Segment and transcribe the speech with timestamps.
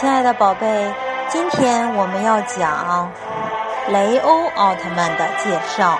[0.00, 0.90] 亲爱的宝贝，
[1.28, 3.12] 今天我们要讲
[3.90, 5.98] 雷欧奥特曼的介绍。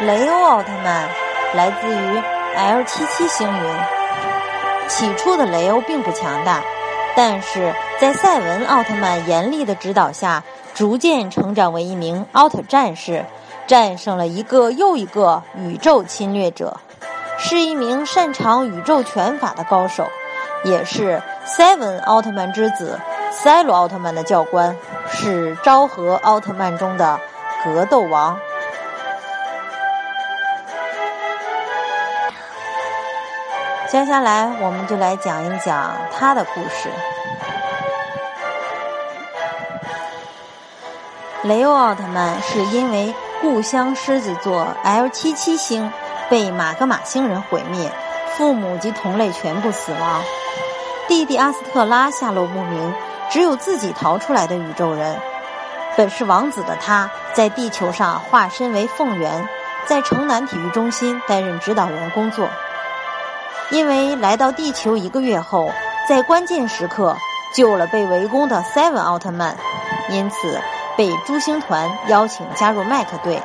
[0.00, 1.08] 雷欧奥特曼
[1.54, 2.22] 来自于
[2.56, 3.74] L 七七星云。
[4.88, 6.60] 起初的雷欧并不强大，
[7.14, 10.42] 但是在赛文奥特曼严厉的指导下，
[10.74, 13.24] 逐渐成长为一名奥特战士，
[13.68, 16.76] 战胜了一个又一个宇宙侵略者，
[17.38, 20.08] 是一名擅长宇宙拳法的高手。
[20.64, 22.98] 也是 Seven 奥特曼之子
[23.30, 24.76] 赛罗奥特曼的教官，
[25.08, 27.20] 是昭和奥特曼中的
[27.64, 28.38] 格斗王。
[33.88, 36.90] 接下来，我们就来讲一讲他的故事。
[41.42, 45.92] 雷欧奥特曼是因为故乡狮子座 L 七七星
[46.28, 47.88] 被马格玛星人毁灭，
[48.36, 50.22] 父母及同类全部死亡。
[51.08, 52.94] 弟弟阿斯特拉下落不明，
[53.30, 55.18] 只有自己逃出来的宇宙人。
[55.96, 59.48] 本是王子的他，在地球上化身为凤元，
[59.86, 62.48] 在城南体育中心担任指导员工作。
[63.70, 65.70] 因为来到地球一个月后，
[66.06, 67.16] 在关键时刻
[67.54, 69.56] 救了被围攻的 Seven 奥特曼，
[70.10, 70.60] 因此
[70.96, 73.40] 被诸星团邀请加入麦克队，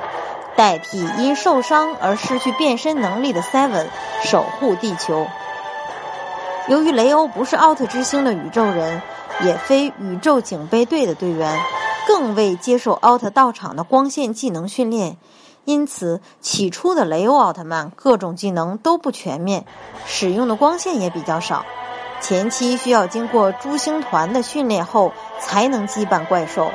[0.62, 3.88] 代替因受伤而失去变身能力的 Seven
[4.22, 5.26] 守护地球。
[6.68, 9.02] 由于雷欧不是奥特之星的宇宙人，
[9.44, 11.60] 也非宇宙警备队的队员，
[12.06, 15.18] 更未接受奥特道场的光线技能训练，
[15.66, 19.66] 因此起初的雷欧奥特曼各种技能都不全面，
[20.06, 21.66] 使用的光线也比较少。
[22.20, 26.70] 前期需要经过诸星团的训练后才能击败怪兽。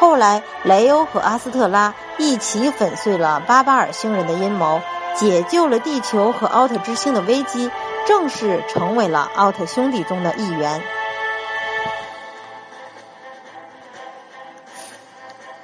[0.00, 4.80] 后来雷欧和阿斯特拉一起粉碎了巴巴尔星人的阴谋，
[5.14, 7.70] 解救了地球和奥特之星的危机。
[8.06, 10.82] 正式成为了奥特兄弟中的一员。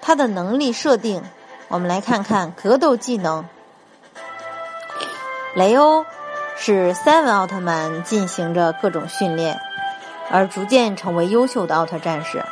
[0.02, 1.22] 他的能力设定，
[1.68, 3.48] 我们来看看格斗技能。
[5.54, 6.04] 雷欧
[6.56, 9.58] 是赛文奥特曼进行着各种训练，
[10.30, 12.44] 而逐渐成为优秀的奥特战士。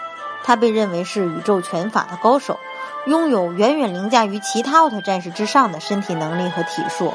[0.44, 2.60] 他被认为是宇宙拳法的高手，
[3.06, 7.14] 拥有远远凌驾于其他奥特战士之上的身体能力和体术。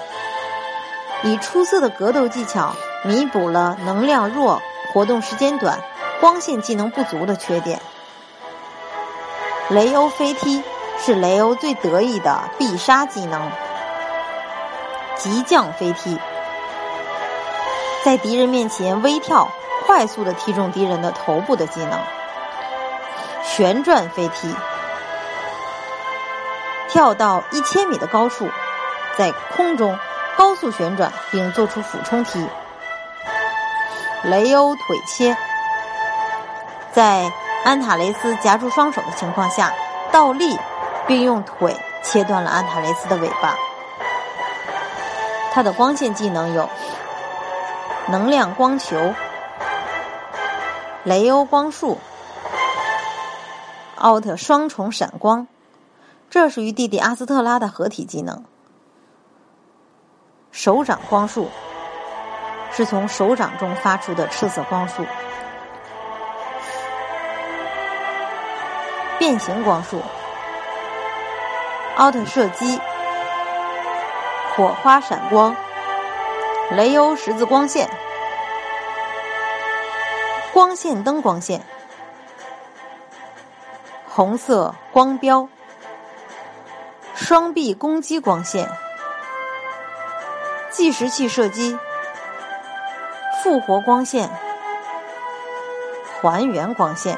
[1.21, 2.73] 以出色的格斗技巧
[3.03, 4.61] 弥补了能量弱、
[4.93, 5.79] 活动时间短、
[6.19, 7.79] 光线技能不足的缺点。
[9.69, 10.63] 雷欧飞踢
[10.97, 13.51] 是雷欧最得意的必杀技能，
[15.15, 16.17] 急降飞踢，
[18.03, 19.49] 在敌人面前微跳，
[19.85, 21.99] 快速的踢中敌人的头部的技能。
[23.55, 24.55] 旋转飞踢，
[26.87, 28.47] 跳到一千米的高处，
[29.17, 29.97] 在空中。
[30.37, 32.47] 高速旋转并做出俯冲踢，
[34.23, 35.35] 雷欧腿切，
[36.93, 37.29] 在
[37.65, 39.73] 安塔雷斯夹住双手的情况下
[40.13, 40.57] 倒立，
[41.05, 43.53] 并用腿切断了安塔雷斯的尾巴。
[45.51, 46.69] 他的光线技能有
[48.07, 49.13] 能量光球、
[51.03, 51.99] 雷欧光束、
[53.99, 55.47] 奥特双重闪光，
[56.29, 58.43] 这属于弟弟阿斯特拉的合体技能。
[60.51, 61.49] 手掌光束
[62.71, 65.05] 是从手掌中发出的赤色光束，
[69.19, 70.01] 变形光束、
[71.97, 72.79] 奥特射击、
[74.55, 75.55] 火花闪光、
[76.71, 77.89] 雷欧十字光线、
[80.53, 81.61] 光线灯光线、
[84.19, 85.47] 红色光标、
[87.15, 88.69] 双臂攻击光线。
[90.69, 91.79] 计时器射击、
[93.41, 94.29] 复活光线、
[96.19, 97.17] 还原光线、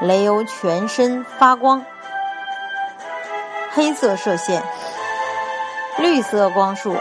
[0.00, 1.84] 雷欧全身发光、
[3.74, 4.62] 黑色射线、
[5.98, 6.96] 绿色光束、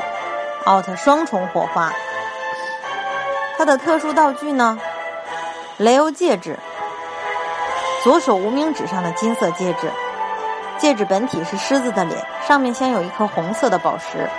[0.66, 1.94] 奥特双重火花。
[3.58, 4.78] 它的特殊道具呢？
[5.78, 6.60] 雷欧戒指，
[8.08, 9.92] 左手无名指上的金色戒指，
[10.78, 14.30] 戒指本体是狮子的脸，上面镶有一颗红色的宝石。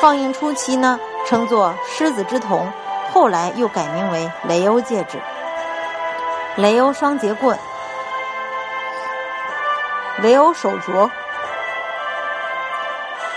[0.00, 2.72] 放映初期呢，称作狮子之瞳，
[3.12, 5.18] 后来又改名为雷欧戒指。
[6.54, 7.58] 雷欧双节棍，
[10.18, 11.10] 雷欧手镯，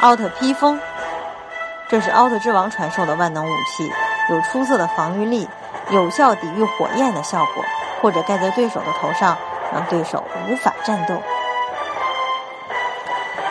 [0.01, 0.79] 奥特披风，
[1.89, 3.91] 这是奥特之王传授的万能武器，
[4.29, 5.49] 有出色的防御力，
[5.89, 7.65] 有效抵御火焰的效果，
[8.03, 9.37] 或者盖在对手的头上，
[9.71, 11.15] 让对手无法战斗。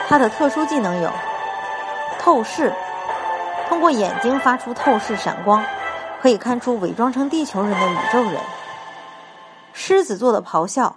[0.06, 1.10] 他的特殊技能有
[2.18, 2.70] 透视。
[3.66, 5.64] 通过眼睛发出透视闪光，
[6.20, 8.38] 可以看出伪装成地球人的宇宙人。
[9.72, 10.94] 狮子座的咆哮，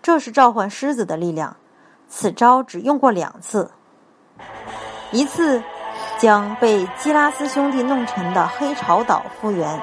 [0.00, 1.56] 这是召唤狮子的力量。
[2.08, 3.68] 此招只用过两次，
[5.10, 5.60] 一次
[6.18, 9.80] 将被基拉斯兄弟弄沉的黑潮岛复原，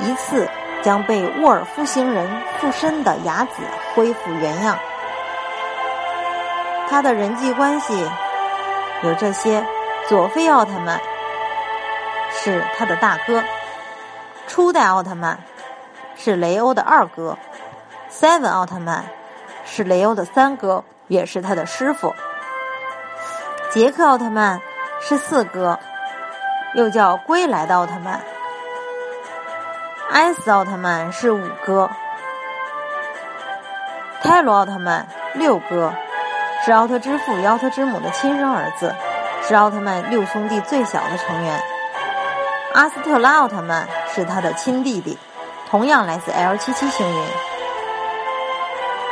[0.00, 0.46] 一次
[0.82, 3.62] 将被沃尔夫星人附身的雅子
[3.94, 4.76] 恢复原样。
[6.88, 8.08] 他的人际关系
[9.02, 9.64] 有这些：
[10.08, 11.00] 佐菲奥特曼
[12.30, 13.42] 是他的大哥，
[14.46, 15.38] 初代奥特曼
[16.16, 17.38] 是雷欧的二哥
[18.10, 19.04] ，Seven 奥特曼
[19.64, 20.84] 是雷欧的三哥。
[21.08, 22.14] 也是他的师傅，
[23.70, 24.58] 杰克奥特曼
[24.98, 25.78] 是四哥，
[26.74, 28.18] 又叫归来的奥特曼。
[30.12, 31.88] 艾斯奥特曼是五哥，
[34.20, 35.90] 泰罗奥特曼六哥，
[36.62, 38.94] 是奥特之父与奥特之母的亲生儿子，
[39.40, 41.58] 是奥特曼六兄弟最小的成员。
[42.74, 45.16] 阿斯特拉奥特曼是他的亲弟弟，
[45.70, 47.24] 同样来自 L 七七星云。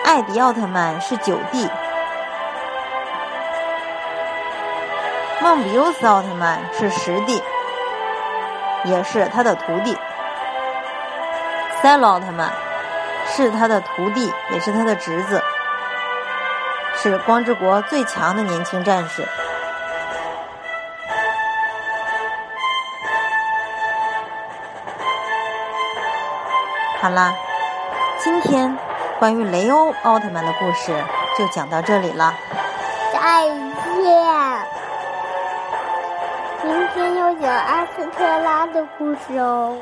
[0.05, 1.67] 艾迪奥特曼是九弟。
[5.41, 7.43] 梦比优斯奥特曼是十弟，
[8.85, 9.97] 也是他的徒弟。
[11.83, 12.53] 赛罗奥特曼
[13.27, 15.43] 是他的徒弟，也是他的侄子，
[16.95, 19.27] 是光之国最强的年轻战士。
[27.01, 27.33] 好啦，
[28.19, 28.77] 今天
[29.19, 30.93] 关于雷欧奥特曼的故事
[31.39, 32.35] 就讲到这里了。
[33.11, 34.67] 再见。
[36.63, 39.79] 明天要讲阿斯特拉的故事哦。